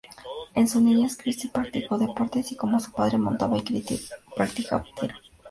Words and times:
En 0.55 0.67
su 0.67 0.81
niñez 0.81 1.15
Kristin 1.15 1.51
practicó 1.51 1.99
deportes 1.99 2.51
y, 2.51 2.55
como 2.55 2.79
su 2.79 2.91
padre, 2.91 3.19
montaba 3.19 3.59
y 3.59 3.85
practicaba 4.35 4.83
tiro. 4.99 5.13